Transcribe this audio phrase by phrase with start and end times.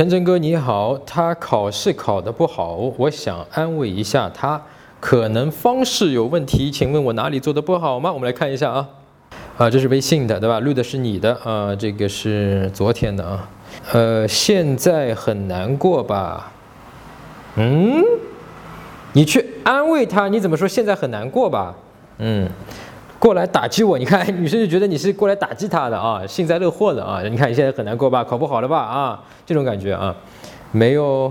[0.00, 4.62] 陈真哥你好，他考试考得不好，我想安慰一下他，
[4.98, 8.10] 可能方式有问题，请问我哪里做的不好吗？
[8.10, 8.88] 我们来看一下啊，
[9.58, 10.58] 啊，这是微信的对吧？
[10.58, 13.50] 录的是你的啊，这个是昨天的啊，
[13.92, 16.50] 呃，现在很难过吧？
[17.56, 18.02] 嗯，
[19.12, 21.74] 你去安慰他，你怎么说现在很难过吧？
[22.16, 22.48] 嗯。
[23.20, 27.22] 过来打击我，你看 女生就觉得你是过来打击她的啊，幸灾乐祸的啊。
[27.22, 30.16] 你看你现在很难过吧，考不好了吧啊，这种感觉啊，
[30.72, 31.30] 没有，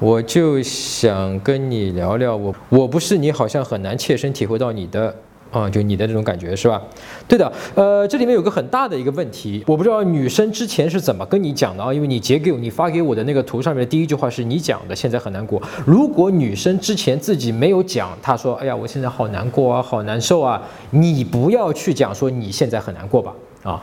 [0.00, 5.14] 我就想跟你聊聊，我我不是你，好像很难切身体会到你的。
[5.54, 6.82] 啊，就你的这种感觉是吧？
[7.28, 11.94] 对的，呃，这里面有个很大的一个问题，我不知道女生之前是怎么跟你讲的啊？
[11.94, 15.62] 因为你截给我，你发给我的那个图上面的第一句话是你讲的，现在很难过。
[15.86, 23.32] 如果女生之前自己没有讲，她说，哎呀，我现在好难过啊，好难受啊，你不要去讲说你现在很难过吧？
[23.62, 23.80] 啊，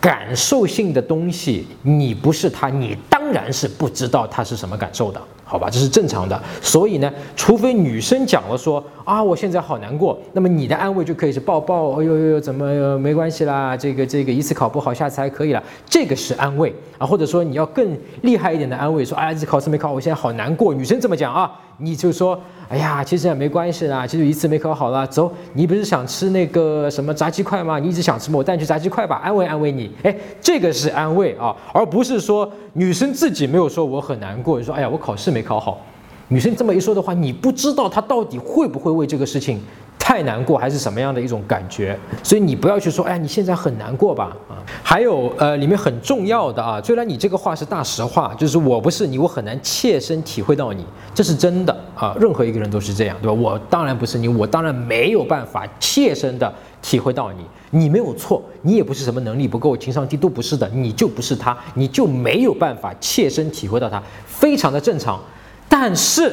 [0.00, 5.20] 感受性的东西，你不是她，你当然是不知道她是什么感受的。
[5.48, 6.38] 好吧，这是正常的。
[6.60, 13.76] 所以呢，除非女生讲了说啊，我现在好难过，那么你的安慰就可以是抱抱，哎呦呦呦，怎么没关系啦？
[13.76, 17.06] 这个这个一次考不好，下次还可以了，这个是安慰啊。
[17.06, 20.74] 或者说你要更厉害一点的安慰，说哎，这考试没考好，我现在好难过。
[20.74, 22.36] 女生这么讲啊，你就说。
[22.68, 25.06] 哎呀，其实也没关系啦，其实一次没考好了。
[25.06, 27.78] 走，你不是想吃那个什么炸鸡块吗？
[27.78, 28.38] 你一直想吃吗？
[28.38, 29.88] 我带你去炸鸡块吧，安慰安慰你。
[30.02, 35.78] 哎，这个是安慰啊，而不是说女生自己没有说我很难过，说哎呀我考试没考好。
[36.28, 39.60] 女生这么一说的话，你不知道她到底会不会为这个事情。
[40.06, 41.98] 太难过还是什么样的一种感觉？
[42.22, 44.36] 所以你不要去说，哎，你现在很难过吧？
[44.48, 52.16] 啊，还有呃，里面很重要的啊，虽然你这个话是大实话，就是我不是你，我很难切身体会到你，这是真的啊。
[52.20, 53.32] 任何一个人都是这样，对吧？
[53.32, 57.44] 我当然不是你，我当然没有办法切身的体会到你。
[57.70, 65.20] 你没有错，你也不是什么能力不够、情商低，都不是的，你就不是他，你就没有办法切身体会到他，非常的正常。
[65.68, 66.32] 但是。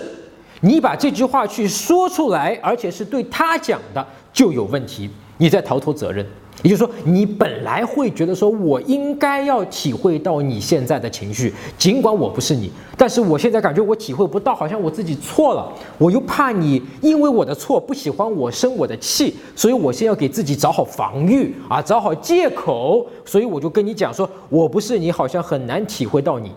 [0.65, 5.09] 你把这句话去说出来，而且是对他讲的，就有问题。
[5.37, 6.25] 你在逃脱责任，
[6.61, 26.49] 也就是说，你本来会觉得说，我应该要体会到你现在的情绪，尽管我不是你，但是我现在感觉我体会不到，好像我自己错了，我又怕你因为我的错不喜欢我生我的气，所以我先要给自己找好防御啊，找好借口，所以我就跟你讲说，我不是你，好像很难体会到你。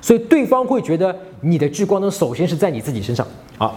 [0.00, 3.24] 所以对方会觉得你的聚光灯首先是在你自己身上
[3.62, 3.72] 啊，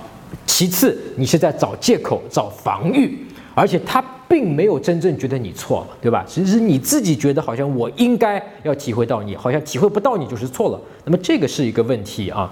[0.47, 3.23] 其次你是在找借口、找防御，
[3.53, 6.25] 而且他并没有真正觉得你错了，对吧？
[6.28, 10.81] 其实你自己觉得好像我应该要体会到你，好像体会不到你就是错了。
[11.03, 12.51] 那么这个是一个问题啊，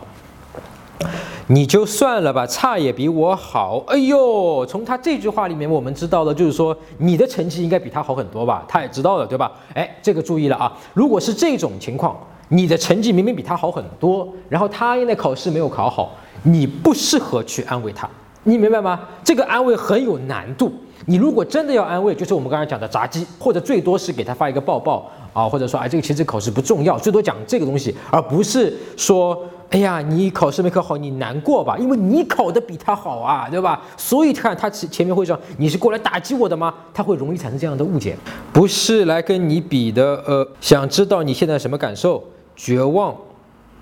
[1.48, 3.84] 你就算了吧，差也比我好。
[3.88, 8.64] 哎呦，从他这句话里面我们知道了，就是说你的成绩应该比他好很多吧？
[8.68, 9.52] 他也知道了，对吧？
[9.74, 12.16] 哎，这个注意了啊，如果是这种情况。
[12.50, 18.08] 你的成绩明明比他好很多，然后他因为考试没有考好，你不适合去安慰他，
[18.44, 19.00] 你明白吗？
[19.24, 20.72] 这个安慰很有难度。
[21.06, 29.38] 你如果真的要安慰，就是我们刚才讲的炸鸡，或者最多是给他发一个抱抱啊，或者说啊，这个其实考试不重要，最多讲这个东西，而不是说，
[29.70, 31.78] 哎呀，你考试没考好，你难过吧？
[31.78, 33.82] 因为你考的比他好啊，对吧？
[33.98, 36.74] 所以看他前前面会说你是过来打击我的吗？
[36.94, 38.16] 他会容易产生这样的误解，
[38.53, 40.24] 不是来跟你比的。
[40.26, 42.24] 呃，想知道你现在什么感受？
[42.56, 43.14] 绝望，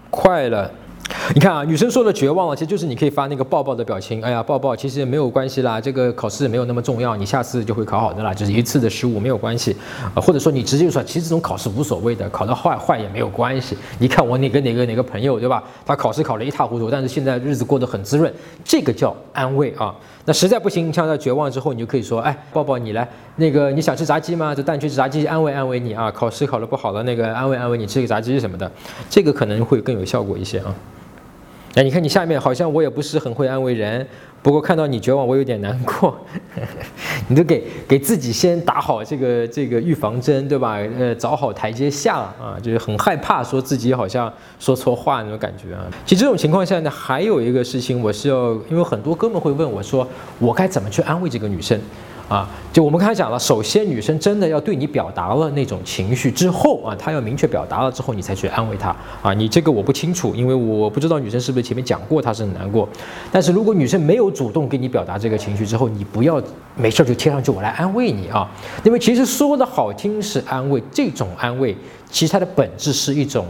[0.10, 0.72] 快了。
[1.34, 4.22] 你看啊，女生说的绝望了，其实就是你可以发那个抱抱的表情。
[4.22, 9.76] 哎呀，抱抱，其实没有关系啦，这个考试没有那么重要，你下次就会考好的啦，就是一次的失误没有关系。
[10.14, 13.78] 啊，或者说你直接说，其实这种考试无所谓的，考得坏坏也没有关系。
[14.00, 15.64] 你看我哪个哪个哪个朋友，对吧？
[15.86, 18.32] 他考试考得一塌糊涂，但是现在日子过得很滋润，
[18.66, 19.96] 这个叫安慰啊。
[20.26, 23.08] 那实在不行，像在绝望之后，你就可以说，哎，抱抱你来，
[23.38, 24.54] 那个你想吃炸鸡吗？
[24.54, 26.12] 就带你去吃炸鸡，安慰安慰你啊。
[26.12, 28.70] 考试考得不好了，那个安慰安慰你，吃个炸鸡什么的，
[29.10, 30.76] 这个可能会更有效果一些啊。
[31.76, 34.06] 哎，你看你下面好像我也不是很会安慰人，
[34.42, 36.18] 不过看到你绝望，我有点难过。
[37.30, 40.78] 你都给给自己先打好这个这个预防针，对吧？
[41.00, 45.86] 呃，找好台阶下啊，就是很害怕说自己好像说错话那种感觉啊。
[46.06, 50.06] 其实这种情况下呢，还有一个事情，我是要，因为很多哥们会问我说，
[50.40, 51.80] 我该怎么去安慰这个女生？
[52.32, 59.34] 啊，就我们刚才讲了，首先女生真的要对你表达了那种情绪之后啊，她要明确表达了之后，你才去安慰她啊。
[59.34, 62.88] 你这个我不清楚，因为我不知道女生是不是前面讲过她是很难过。
[63.34, 66.42] 但是如果女生没有主动给你表达这个情绪之后，你不要
[66.78, 68.50] 没事就贴上去我来安慰你啊。
[68.86, 71.76] 因为其实说的好听是安慰，这种安慰
[72.10, 73.46] 其实它的本质是一种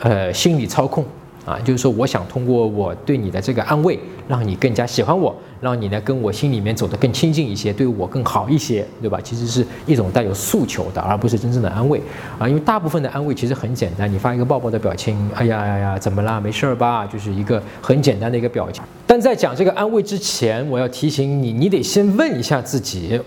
[0.00, 1.02] 呃心理操控
[1.48, 3.98] 啊，就是说我想通过我对你的这个安慰，
[4.28, 9.18] 让你更加喜欢我，让你呢跟我心里面走得更亲近一些，对我更好一些，对吧？
[9.24, 12.02] 其实是一种带有诉求的，而不是真正的安慰
[12.38, 12.46] 啊。
[12.46, 16.38] 因为大部分的安慰其实很简单，你发一个抱抱的表情，哎呀呀呀，怎么啦？
[16.38, 17.06] 没事儿吧？
[17.06, 18.84] 就是一个很简单的一个表情。
[19.06, 23.18] 但在讲这个安慰之前，我要提醒你，你得先问一下自己，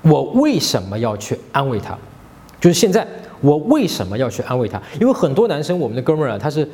[0.00, 1.94] 我为什么要去安慰他？
[2.58, 3.06] 就是现在。
[3.40, 4.80] 我为什么要去安慰他？
[4.98, 6.66] 因为很多男生，我们的哥们儿啊，他是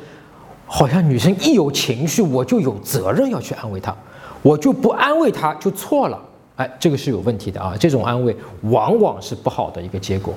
[0.73, 3.93] 好像女生一有情绪，我就有责任要去安慰她，
[4.41, 6.17] 我就不安慰她就错了。
[6.55, 7.75] 哎，这个是有问题的啊！
[7.77, 10.33] 这种安慰往往是不好的一个结果。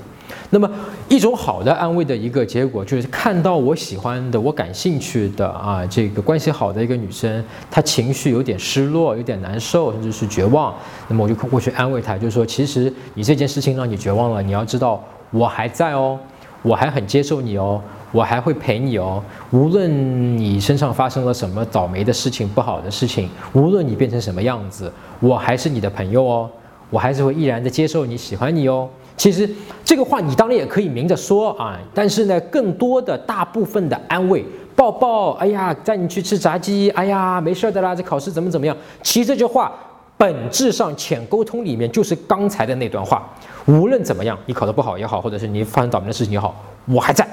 [0.51, 0.69] 那么，
[1.09, 10.75] 一种好的安慰的一个结果，就是看到我喜欢的、我感兴趣的啊，这个关系好的一个女生，她情绪有点失落、有点难受，甚至是绝望，
[11.07, 15.01] 那么我就过去安慰她，就是说，其实你这件事情让你绝望了，你要知道。
[15.31, 16.19] 我还在哦，
[16.63, 17.81] 我还很接受你哦，
[18.15, 19.21] 我还会陪你哦。
[19.51, 26.49] 无论你身上发生了什么倒霉的事情、不好的事情，无论你变成什么样子，我还是你的朋友哦，
[26.91, 28.89] 我还是会毅然的接受你、喜欢你哦。
[29.17, 29.51] 其实
[29.85, 34.45] 这个话你当然也可以明着说啊，但是呢，更多的大部分的安慰，
[34.77, 38.77] 抱抱，哎呀，带你去吃炸鸡，哎呀，没事的啦，这考试怎么怎么样？
[39.03, 39.73] 其实这句话。
[40.17, 43.29] 本质上，浅沟通里面就是刚才的那段话。
[43.67, 46.55] 无论怎么样，你考得不好也好，或者是你发生倒霉的事情也好，
[46.87, 47.29] 我还在，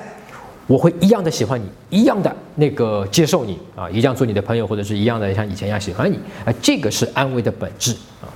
[0.71, 6.53] 我会一样的喜欢你，一样的那个接受你啊，一样做你的朋友，或者是一样的像以前一样喜欢你啊。
[6.62, 7.91] 这个是安慰的本质
[8.21, 8.31] 啊。